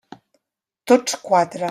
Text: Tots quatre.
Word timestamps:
Tots 0.93 1.19
quatre. 1.29 1.59